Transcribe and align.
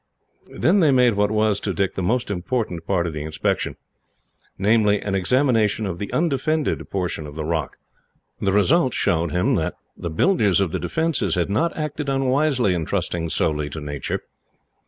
Then 0.47 0.79
they 0.79 0.89
made 0.89 1.13
what 1.13 1.29
was, 1.29 1.59
to 1.59 1.75
Dick, 1.75 1.93
the 1.93 2.01
most 2.01 2.31
important 2.31 2.87
part 2.87 3.05
of 3.05 3.13
the 3.13 3.21
inspection; 3.21 3.75
namely, 4.57 4.99
an 4.99 5.13
examination 5.13 5.85
of 5.85 5.99
the 5.99 6.11
undefended 6.11 6.89
portion 6.89 7.27
of 7.27 7.35
the 7.35 7.45
rock. 7.45 7.77
The 8.41 8.51
result 8.51 8.95
showed 8.95 9.31
him 9.31 9.53
that 9.57 9.75
the 9.95 10.09
builders 10.09 10.59
of 10.59 10.71
the 10.71 10.79
defences 10.79 11.35
had 11.35 11.51
not 11.51 11.77
acted 11.77 12.09
unwisely 12.09 12.73
in 12.73 12.83
trusting 12.85 13.29
solely 13.29 13.69
to 13.69 13.79
nature. 13.79 14.21